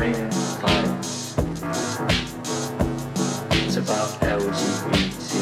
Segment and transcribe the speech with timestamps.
[0.00, 0.54] It's
[3.76, 5.32] about LGBT.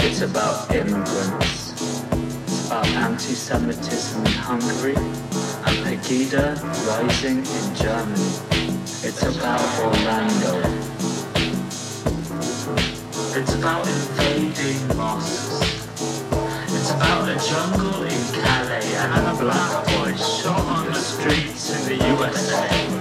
[0.00, 1.70] It's about immigrants.
[2.10, 6.56] It's about anti-Semitism in Hungary and Pegida
[6.88, 8.34] rising in Germany.
[9.06, 10.58] It's about Orlando.
[13.38, 15.86] It's about invading mosques.
[16.74, 21.96] It's about a jungle in Calais and a black boy shot on the streets in
[21.96, 22.91] the USA.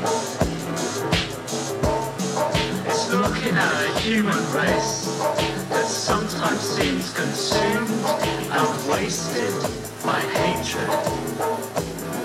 [3.48, 5.06] in our human race
[5.70, 7.90] that sometimes seems consumed
[8.52, 9.54] and wasted
[10.06, 10.90] by hatred.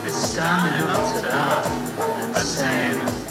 [0.05, 3.26] It's standing to that and saying,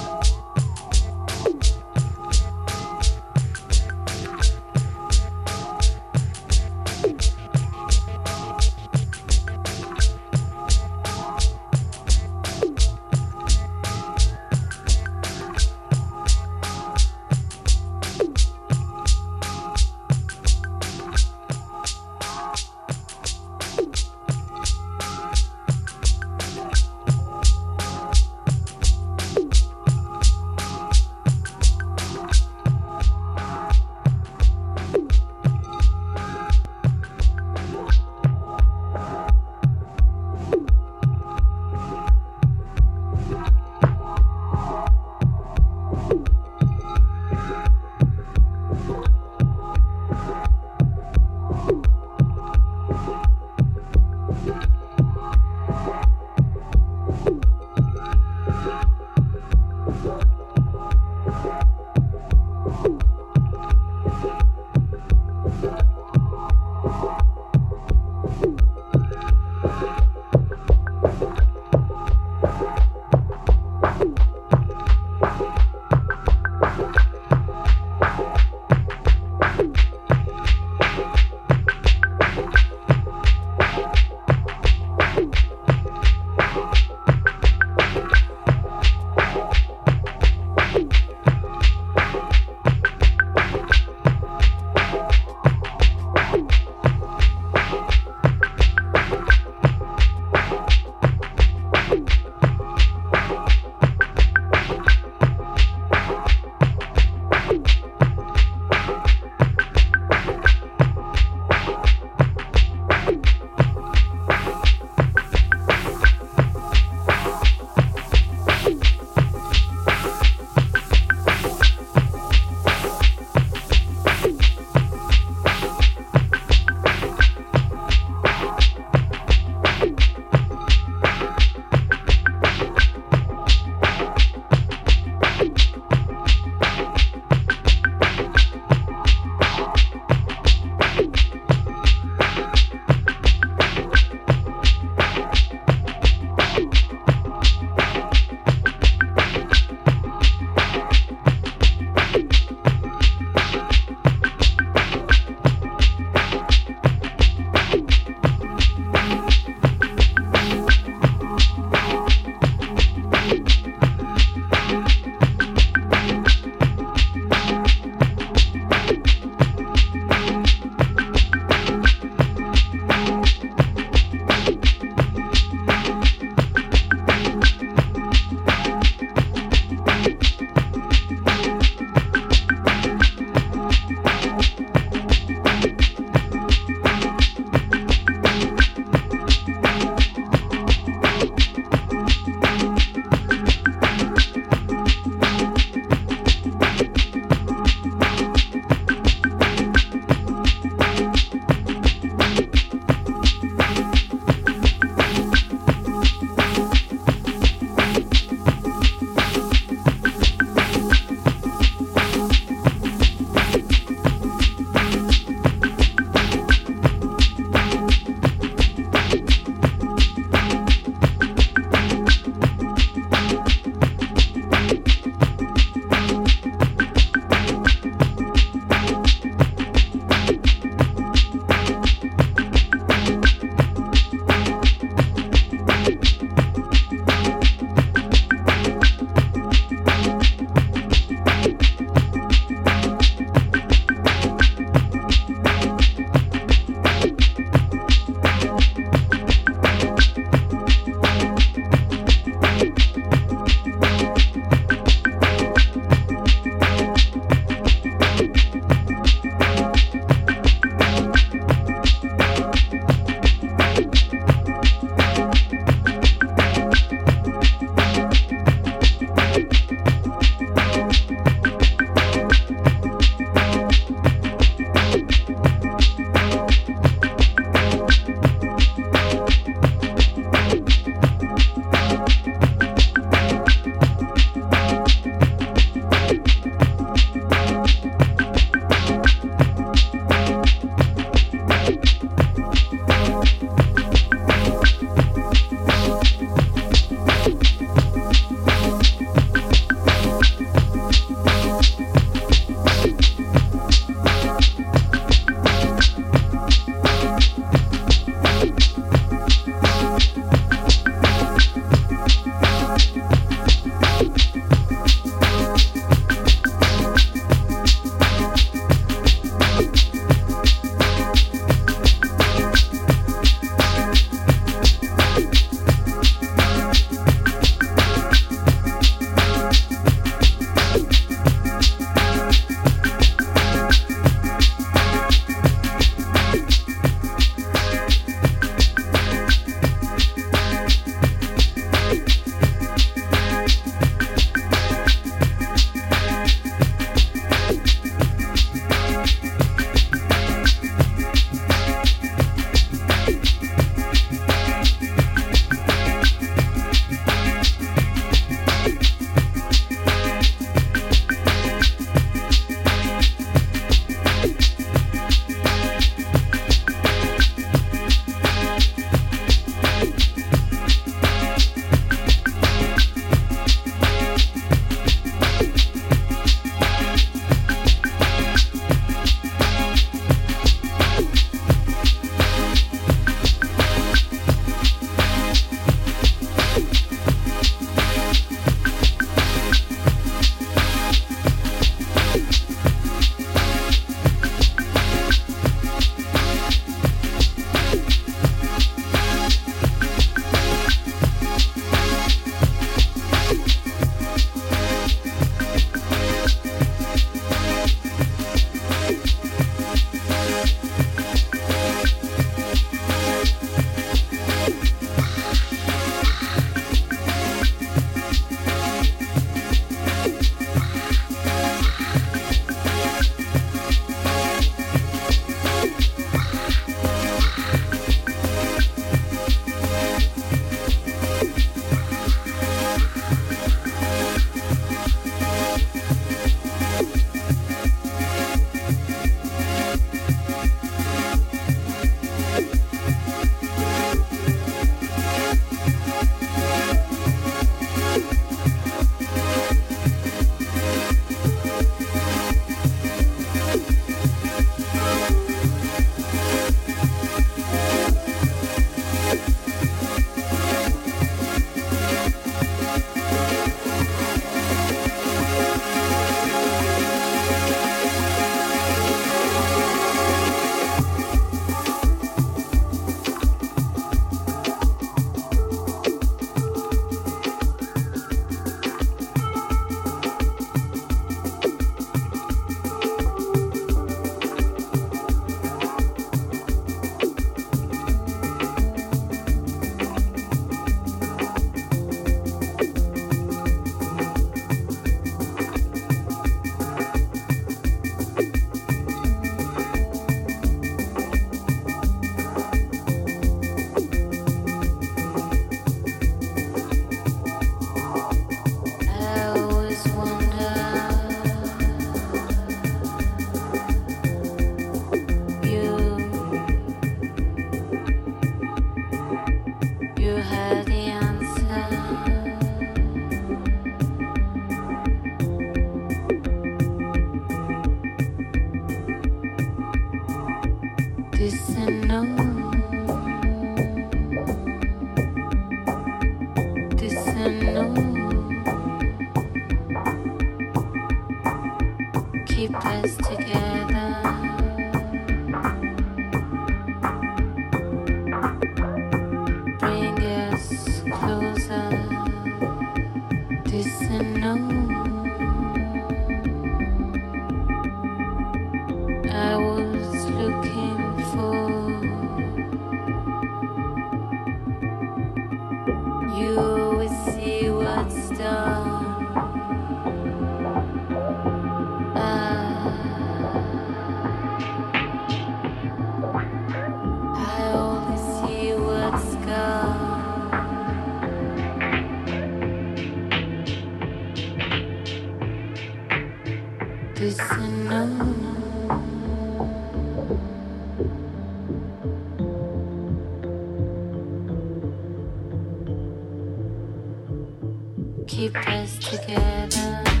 [598.21, 600.00] keep us together.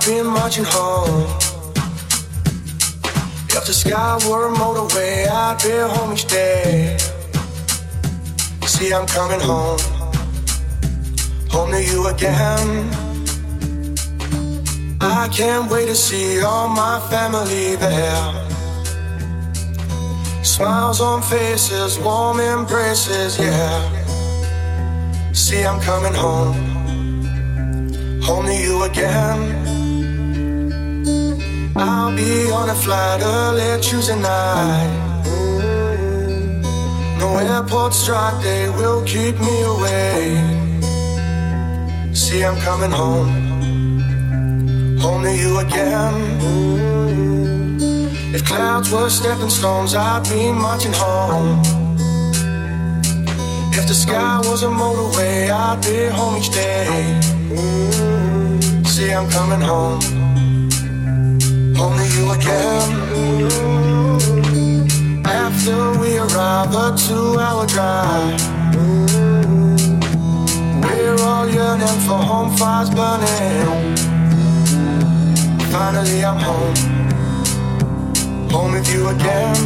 [0.00, 1.24] Been marching home.
[3.50, 6.96] If the sky were a motorway, I'd be home each day.
[8.64, 9.78] See, I'm coming home,
[11.50, 12.88] home to you again.
[15.00, 18.48] I can't wait to see all my family there.
[20.42, 23.82] Smiles on faces, warm embraces, yeah.
[25.32, 26.56] See, I'm coming home,
[28.22, 29.61] home to you again.
[31.84, 34.90] I'll be on a flight early Tuesday night.
[37.18, 40.16] No airport strike, they will keep me away.
[42.14, 43.32] See, I'm coming home,
[45.00, 46.14] home to you again.
[48.32, 51.62] If clouds were stepping stones, I'd be marching home.
[53.72, 57.20] If the sky was a motorway, I'd be home each day.
[58.84, 60.31] See, I'm coming home
[61.82, 62.90] only you again.
[65.26, 68.40] After we arrive, a two hour drive.
[70.84, 73.96] We're all yearning for home fires burning.
[75.72, 76.76] Finally, I'm home.
[78.54, 79.60] Home with you again.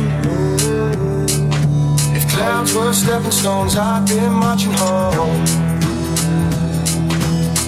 [2.17, 5.45] If clouds were stepping stones, I'd be marching home.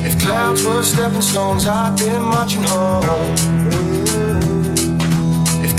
[0.07, 3.88] If clouds were stepping stones, I'd be marching home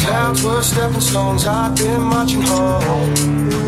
[0.09, 3.58] clouds were stepping stones, I've been marching home.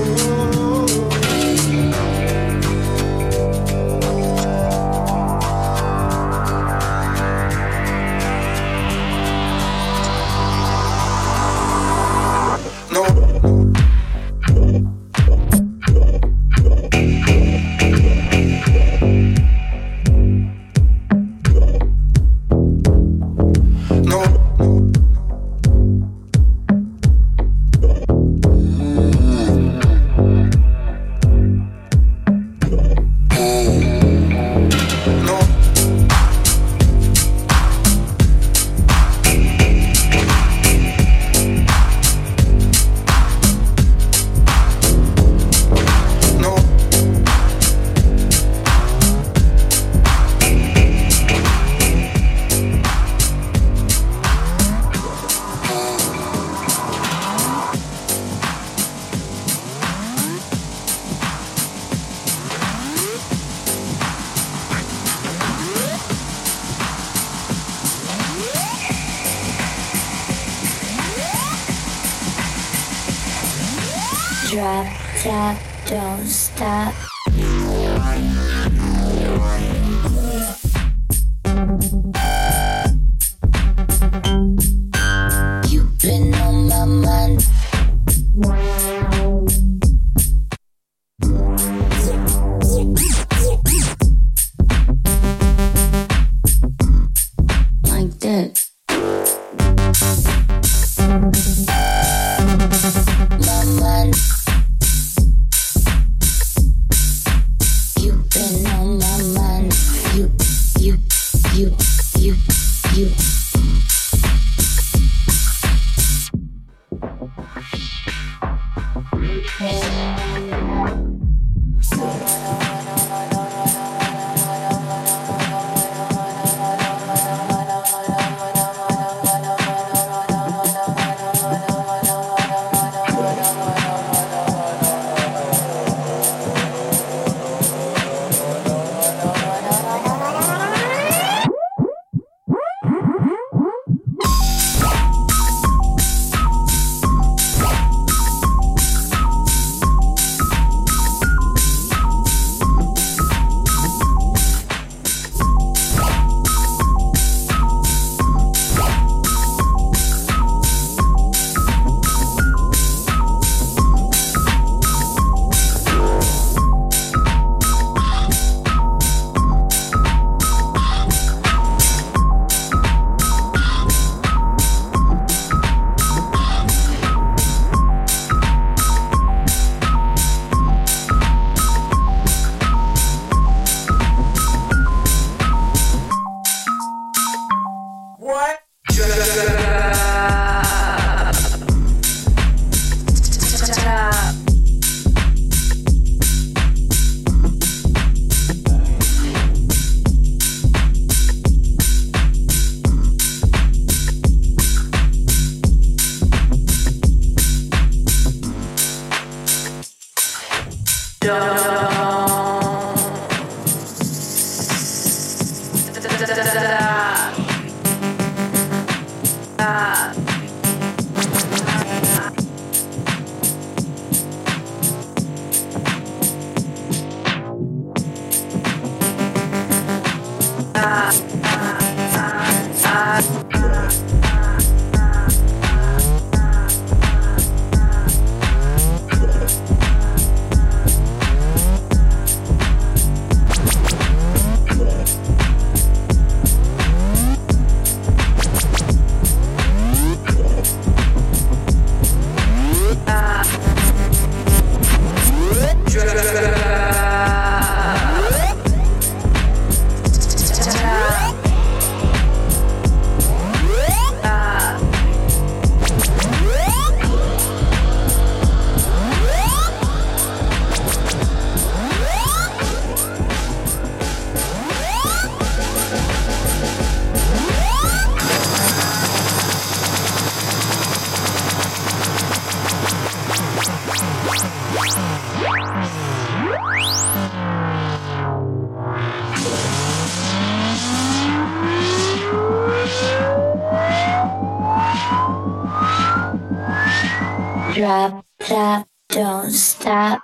[297.73, 300.21] Drop, drop, don't stop.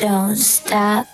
[0.00, 1.13] Don't stop.